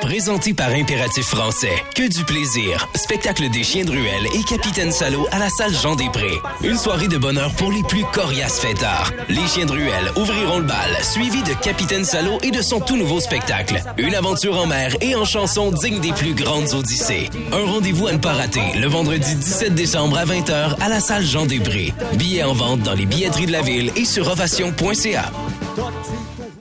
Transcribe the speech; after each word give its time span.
Présenté 0.00 0.54
par 0.54 0.70
Impératif 0.70 1.26
Français. 1.26 1.84
Que 1.94 2.08
du 2.08 2.24
plaisir. 2.24 2.88
Spectacle 2.94 3.50
des 3.50 3.62
chiens 3.62 3.84
de 3.84 3.90
ruelle 3.90 4.26
et 4.34 4.42
Capitaine 4.42 4.90
Salaud 4.90 5.26
à 5.30 5.38
la 5.38 5.48
salle 5.50 5.74
Jean 5.74 5.94
Després. 5.94 6.38
Une 6.64 6.76
soirée 6.76 7.08
de 7.08 7.18
bonheur 7.18 7.52
pour 7.54 7.70
les 7.70 7.82
plus 7.82 8.04
coriaces 8.12 8.60
fêtards. 8.60 9.12
Les 9.28 9.46
chiens 9.46 9.66
de 9.66 9.72
ruelle 9.72 10.10
ouvriront 10.16 10.58
le 10.58 10.64
bal, 10.64 10.96
suivi 11.02 11.42
de 11.42 11.52
Capitaine 11.62 12.04
Salaud 12.04 12.38
et 12.42 12.50
de 12.50 12.62
son 12.62 12.80
tout 12.80 12.96
nouveau 12.96 13.20
spectacle. 13.20 13.82
Une 13.98 14.14
aventure 14.14 14.58
en 14.58 14.66
mer 14.66 14.96
et 15.00 15.14
en 15.14 15.24
chanson 15.24 15.70
digne 15.70 16.00
des 16.00 16.12
plus 16.12 16.34
grandes 16.34 16.72
odyssées. 16.72 17.28
Un 17.52 17.64
rendez-vous 17.70 18.06
à 18.06 18.12
ne 18.12 18.18
pas 18.18 18.32
rater 18.32 18.62
le 18.76 18.88
vendredi 18.88 19.34
17 19.34 19.74
décembre 19.74 20.18
à 20.18 20.24
20h 20.24 20.76
à 20.80 20.88
la 20.88 21.00
salle 21.00 21.24
Jean 21.24 21.46
Després. 21.46 21.92
Billets 22.14 22.44
en 22.44 22.54
vente 22.54 22.80
dans 22.80 22.94
les 22.94 23.06
billetteries 23.06 23.46
de 23.46 23.52
la 23.52 23.62
ville 23.62 23.92
et 23.96 24.04
sur 24.04 24.28
ovation.ca. 24.28 25.30